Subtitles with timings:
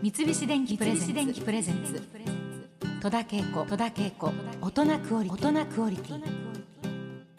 [0.00, 2.00] 三菱電機プレゼンツ。
[3.02, 3.64] 戸田恵子。
[3.64, 4.32] 戸田恵子。
[4.60, 6.22] 大人クオリ大人クオリティ。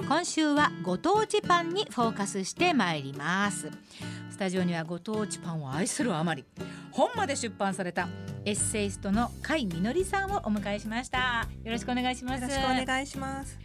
[0.05, 3.71] 今週はご当地パンにフォーカスしてまいります。
[4.29, 6.43] スタジオにはご当地パンを愛するあまり。
[6.91, 8.09] 本まで出版された。
[8.43, 11.47] エッセイストの甲斐みのりさんをお迎えしました。
[11.63, 12.41] よろしくお願いします。
[12.41, 13.57] よろしくお願いします。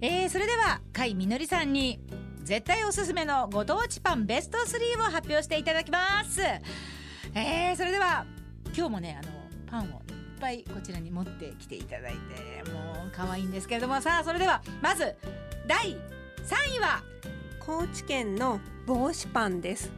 [0.00, 2.00] えー、それでは甲斐みのりさんに
[2.42, 6.40] 絶対おすすめのご当地パンベスト3を発表していただきます
[7.34, 8.24] えー、それでは
[8.76, 9.32] 今日もねあの
[9.66, 9.94] パンをいっ
[10.40, 15.14] ぱいこちらに持ってきていただいてもう可愛いんですけれどもさあそれではまず
[15.66, 17.02] 第3位は。
[17.70, 19.92] 高知県の帽子パンです。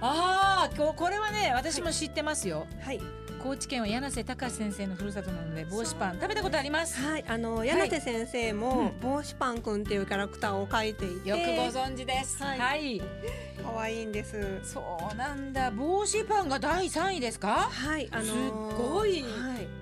[0.00, 2.66] ああこれはね私も知ってますよ。
[2.80, 3.00] はい
[3.42, 7.00] 高知県は柳瀬隆先生のふるさとなので帽子パン食べたことあります？
[7.00, 12.42] はいあの柳瀬先生も帽子パンくんっていうキャラクターを描いていて、よくご存知です。
[12.42, 12.58] はい。
[12.58, 13.02] はい、
[13.62, 14.60] 可愛いんです。
[14.64, 14.82] そ
[15.12, 15.70] うなんだ。
[15.70, 17.68] 帽子パンが第3位ですか？
[17.70, 18.32] はいあのす
[18.76, 19.28] ごいはい。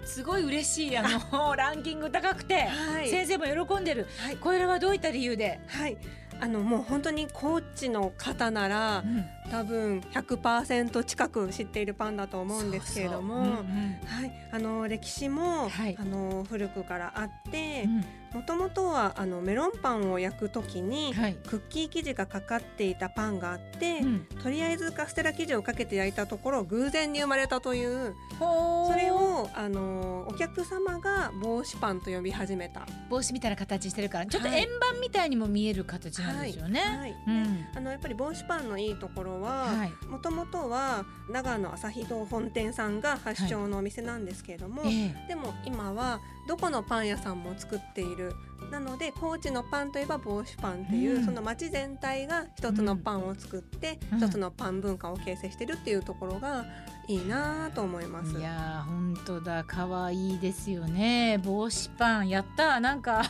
[0.07, 3.11] すごい嬉しいあの ランキング高くて、はい。
[3.11, 4.07] 先生も喜んでる。
[4.19, 4.37] はい。
[4.37, 5.97] これはどういった理由で、はい
[6.41, 9.05] あのもう本当に高知の方なら
[9.51, 15.97] 多分100%近く知っているパンだと思うんですけれどもはい、あの歴史も、はい。
[15.99, 18.05] あの古くからあってうん。
[18.35, 21.35] もともとはあのメロンパンを焼くときに、はい。
[21.35, 24.27] クッキー生地がかかっていたパンがあって、うん。
[24.43, 32.87] とりあえずカステラ生地をかけて焼いたところ偶然に生まれたというそれをあのお客様が帽子パンと呼び始めた。
[33.09, 34.61] 帽子みたいな形してるからちょっとはい。
[34.61, 36.81] 円盤みたいにも見える形なんですよね。
[36.81, 37.67] はいうん。
[37.75, 40.07] あのやっぱり帽子パンのいいところは、はい。
[40.07, 45.29] もともとは長野朝日堂本店さんが発祥のお店なんですけれども、ええ。
[45.29, 48.35] でも今はどこのパン屋さんも作っている
[48.71, 51.25] なので高知のパンといえば帽子パンっていう、うん。
[51.25, 54.19] その町全体が一つのパンを作って、うん。
[54.19, 56.67] 一つのパン文化を形成してるっていうところが
[57.09, 58.39] いいなと思います。
[58.39, 59.65] いやー本当だ。
[59.67, 61.39] 可愛いですよね。
[61.45, 63.23] 帽子パンやったなんか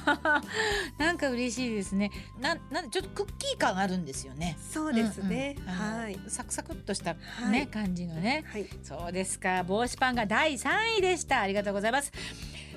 [0.98, 2.10] なんか嬉しいですね。
[2.40, 4.56] ななんでちょっとクッキー感あるんですよね。
[4.60, 6.18] そうですね、うんうんはい。
[6.28, 7.66] サクサクっとしたね、はい。
[7.66, 8.44] 感じのね。
[8.46, 8.66] はい。
[8.82, 9.62] そうですか。
[9.64, 11.40] 帽子パンが第3位でした。
[11.40, 12.12] ありがとうございます。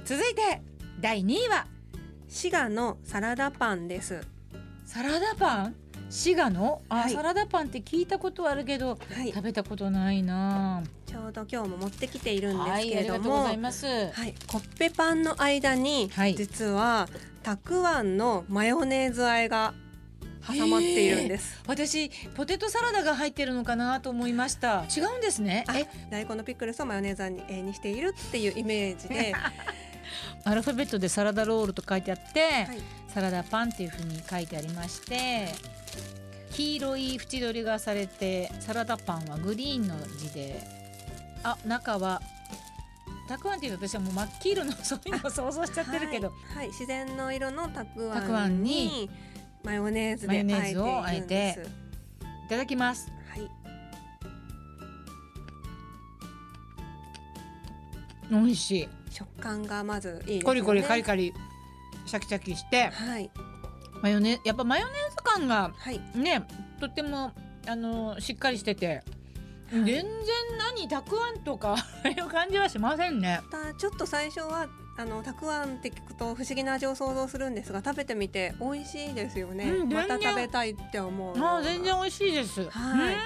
[0.03, 0.61] 続いて
[0.99, 1.65] 第2位は
[2.29, 4.21] 滋賀のサラダパンです。
[4.85, 5.75] サラダパン？
[6.11, 6.81] 滋賀の？
[6.87, 7.13] あ、はい。
[7.13, 10.83] サラダパンって聞いたことはあるけどはい、食べたことないな。
[11.07, 13.87] ちょうど今日も持ってきているんですけれども、りがとうございます。
[13.87, 16.35] はい、コッペパンの間に、はい。
[16.35, 17.09] 実は
[17.41, 19.73] たくあんのマヨネーズ和えが
[20.47, 21.63] 挟まっているんです。
[21.65, 24.85] 私ポテトサラダが入ってるのかなと思いました。
[24.95, 25.65] 違うんですね。
[25.67, 25.87] あえ？
[26.11, 29.33] 大根のピクルスをマヨネーズに,、えーにしているっていうイメージで、
[30.43, 32.81] アルファベットでサラダロールと書いてあって、はい。
[33.13, 35.47] サラダパンっていう風に書いてありまして
[36.51, 40.61] 黄色い縁取りがされてサラダパンはグリーンの字で
[41.43, 42.21] あ中は
[43.27, 46.57] たくあんっていうと私はもう真っ黄色のそういうのを想像しちゃってるけど、はい。
[46.57, 46.67] はい。
[46.67, 49.09] 自然の色のたくああんんにに
[49.63, 51.89] マヨネーズマヨであネーズをえて。
[52.49, 53.11] いただきます。
[53.29, 53.47] はい、
[58.31, 60.43] 美味しい食感がまずいいですよね。
[60.43, 61.33] コリコリカリカリ
[62.05, 63.29] シャキシャキしてはい
[64.01, 66.47] マヨネやっぱマヨネーズ感がはいね
[66.79, 67.31] とっても
[67.67, 69.03] あのしっかりしてて、
[69.69, 70.03] 全然
[70.57, 71.75] 何たくあんとか
[72.17, 73.41] いう感じはしませんね。
[73.77, 79.65] ちょっと最初はあのたくあんって聞くと不思議な味を想像するんですが食べてみて美味しいですよね。
[79.65, 81.39] うんまた食べたいって思う。
[81.39, 82.69] ああ全然美味しいです。
[82.69, 83.19] はいこ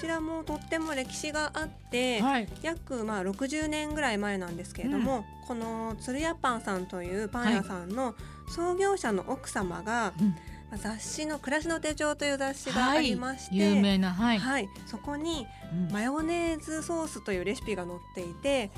[0.00, 2.48] ちらもとっても歴史があって、はい。
[2.62, 8.14] 約まあ60年ぐらい前なんですけれども、この鶴屋パンさんというパン屋さんの
[8.48, 10.28] 創業者の奥様が、うん。
[10.68, 14.38] まあ雑誌の「暮らしの手帳」という雑誌がありまして、有名なはい。
[14.38, 14.68] はい。
[14.86, 15.92] そこにうん。
[15.92, 18.70] マヨネーズソースというレシピが載っていて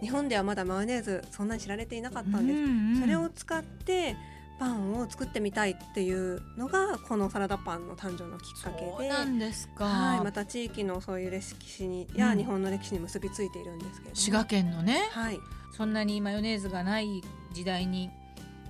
[0.00, 3.00] 日本ではまだマヨネーズそんなに知られていなかったんです、うんうん。
[3.00, 4.16] それを使って
[4.62, 8.92] パンを作ってみたいっていうのがこのサラダパンの誕生のきっかけで。
[8.96, 9.84] そうなんですか。
[9.84, 15.40] はい、また地域のそういう歴史にやうん日本の歴史に結びついているんですけれども、滋賀県のね、はい、
[15.76, 17.22] そんなにマヨネーズがない
[17.52, 18.10] 時代に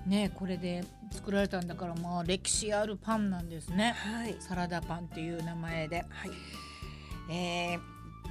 [0.07, 3.93] ねこれで作られたんだからまあ歴史あるパンなんですね。
[3.95, 5.97] はい、サラダパンっていう名前で。
[5.97, 6.31] はい、
[7.31, 7.79] えー、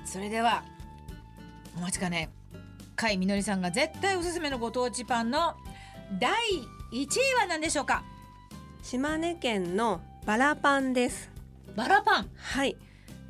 [0.04, 0.64] それでは
[1.76, 2.30] お待ちかね
[3.00, 5.54] 甲斐みのりさんが絶対おすすめのご当地パンの
[6.18, 6.32] 第
[6.92, 8.04] 1位は何でしょうか？
[8.82, 11.30] 島根県のバラパンです。
[11.74, 12.28] バラパン。
[12.36, 12.76] はい、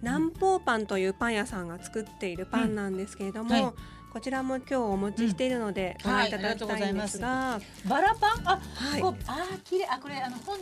[0.02, 3.74] 南方パンというパン屋さんが作っているパンなんですけれども、うんはい。
[4.12, 8.48] こちらも今日お持ちしているので、ご覧いただきたいんですが、バラパン？
[8.48, 9.00] あ、はい。
[9.00, 9.86] あー綺麗。
[9.88, 10.58] あこれあの本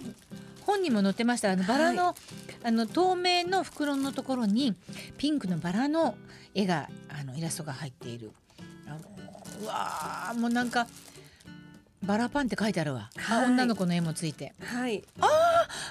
[0.67, 1.53] 本にも載ってました。
[1.53, 2.14] あのバラの、はい、
[2.64, 4.75] あの透明の袋のところに
[5.17, 6.17] ピンクのバラの
[6.55, 8.31] 絵があのイラストが入っている。
[8.87, 8.99] あの
[9.62, 10.87] うわもうなんか
[12.02, 14.55] バラパンって書いてあるわ、はい、女の子の絵もついて。
[14.62, 15.02] はい。
[15.20, 15.29] あ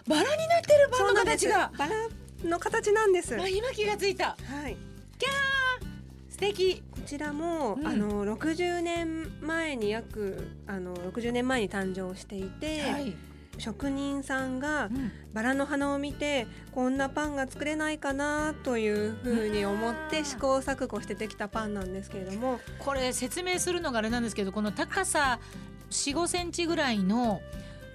[0.07, 1.71] バラになってるバラの形が。
[1.77, 1.95] バラ
[2.43, 3.35] の形なんです。
[3.39, 4.29] あ今気がついた。
[4.29, 4.77] はい。
[5.17, 6.81] キャー素敵。
[6.91, 13.15] こちらも、うん、あの60年前に約あの60年前に誕生していて、はい、
[13.59, 14.89] 職人さんが
[15.33, 22.59] バラの花を見てこんなパンが作れないかなというふうに思って試行錯誤してできたパンなんですけれども。
[22.79, 25.39] これ説明するのがあれなんですけどこの高さ
[25.89, 27.41] 4 5センチぐらいの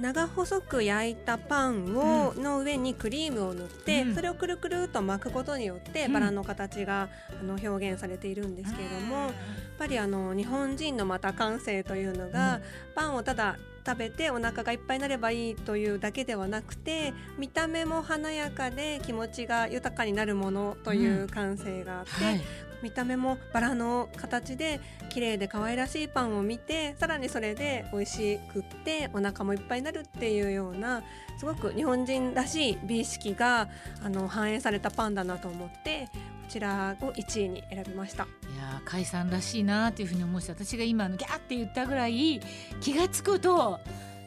[0.01, 7.09] 長細く焼いたパンを、の上にクリームを塗って、うん、それをくるくると巻くことによってバラの形が、
[7.41, 9.33] あの表現されているんですけれども、やっ
[9.79, 12.61] ぱりあの日本人のまた感性というのが、
[12.95, 13.57] パンをただ
[13.87, 22.41] 食べてお腹がいっぱいになればいいというだけではなくて見た目も華やかで気持ちが豊かになるものという感性があって、うんはい、
[22.85, 24.79] 見た目もバラの形で
[25.09, 31.03] 綺麗で可愛らしいパンを見てさらにそれで美味しくってお腹もいっぱいになるっていうような
[31.39, 33.71] すごく日本人らしい美意識が
[34.03, 38.25] あの反映されたパンだなと思ってこちらを1位に選びました。
[38.25, 38.27] い
[38.59, 42.39] や甲斐さんらしいなというふうに思うし私が今のギャーって言ったぐらい
[42.83, 43.81] 気が付くと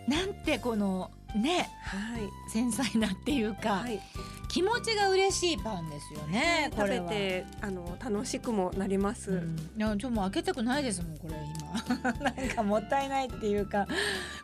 [0.07, 4.01] なんてこのね、はい、繊細なっていうか、はい、
[4.47, 6.71] 気持ちが嬉しいパンですよね。
[6.75, 9.31] 食べてあの楽しくもなります。
[9.31, 12.13] うん、いやちょもう開けたくないですもんこれ今。
[12.23, 13.87] なんかもったいないっていうか。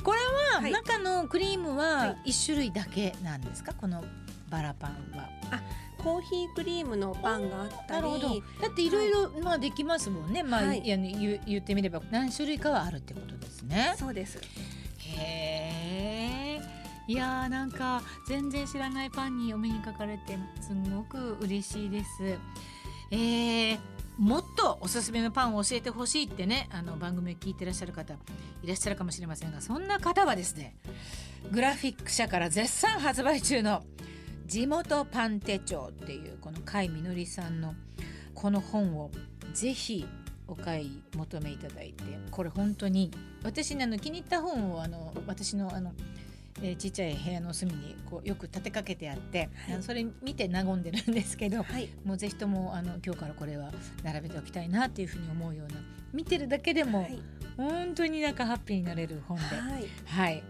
[0.03, 0.19] これ
[0.53, 3.73] は、はい、中のクリームは一種類だけなんですか？
[3.73, 4.03] この
[4.49, 5.29] バラパンは。
[5.51, 5.61] あ
[6.03, 8.43] コーヒークリームのパンがあったり。
[8.61, 11.01] だっていろいろまあできますもんね、まあ、はい、言
[11.45, 13.95] 言ってみれば何種類かはあるってことですね。
[13.97, 14.37] そうです。
[14.37, 14.41] へ
[15.17, 15.52] え。
[17.07, 22.37] いやーなんか全然知らないパンにお目にかかれてすごく嬉しいです。
[23.11, 23.77] えー、
[24.17, 28.15] もっとおすすめのパンを教えてほしいってねあの番組を聞いてらっしゃる方
[28.63, 30.75] いらっしゃるかもしれませんがそんな方はですね
[31.51, 33.83] グラフィック社から絶賛発売中の
[34.47, 37.75] 「地元パン手帳」っていうこの甲斐みのりさんの
[38.33, 39.11] この本を
[39.53, 40.07] ぜひ
[40.47, 43.11] お買い求めいただいてこれ本当に
[43.43, 45.93] 私ねあの気に入った本をあの私のあの
[46.63, 53.69] えー、ちっちゃい部屋の隅にこうよく立てかけてあって、はい、それ見て和んでるんですけど、はい、もうぜひともあの今日からこれは
[54.01, 55.79] 並べておきたいなっていうふうに思うような
[56.13, 57.19] 見てるだけでも、はい、
[57.57, 60.43] 本当になんかハッピーになれる本で、はい、はい、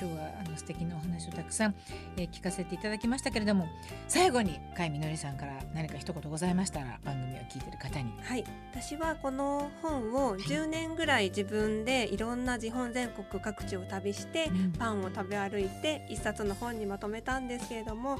[0.00, 1.74] 今日はあの素敵なお話をたくさん、
[2.16, 3.66] えー、聞かせていただきましたけれども
[4.06, 8.12] 最後に甲斐みのりさんから何か一言ございましたら番組を聞いてる方に。
[8.22, 8.44] はい。
[8.72, 18.18] 私はこの本を10年ぐらい自分でいろんな日本全国各地を旅して、パンを食べ歩いて一冊の本にまとめたんですけれどもやっ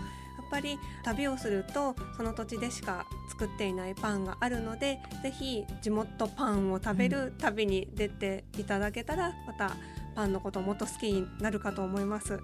[0.51, 9.77] ぱり旅をするとその土地でしか作っていないパンがあるのでぜひ地元パンを食べる旅に出ていただけたらまた
[10.19, 12.35] パンのことをもっと好きになるかと思います。
[12.35, 12.41] うん、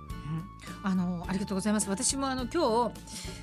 [0.85, 1.91] あのありがとうございます。
[1.91, 2.95] 私もあの今日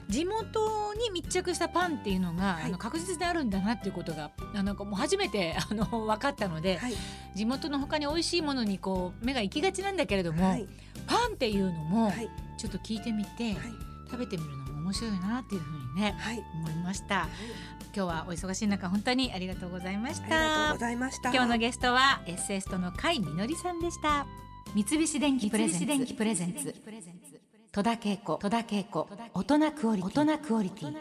[0.07, 6.93] 地元に密着したパンっていうのが、はい、あの確実であるんだなっていうことがあのもう初めて あの分かったので、はい、
[7.35, 10.65] 地元の他に美味しいものにこう目が行きがちなんだけれども、はい、
[11.07, 12.13] パンっていうのも
[12.57, 13.57] ちょっと聞いてみて、
[14.09, 16.15] 食べてみるのも面白いなっていうふうにね、
[16.53, 17.29] 思いました。
[17.95, 20.25] 今日はお忙しい中本当にありがとうございました。
[20.25, 21.31] ありがとうございました。
[21.31, 24.27] 今日のゲストはエッセイストの甲斐みのりさんでした。
[24.75, 26.75] 三菱電機プレゼンツ。
[27.71, 28.37] 戸田恵子。
[29.33, 30.93] 大人クオリティ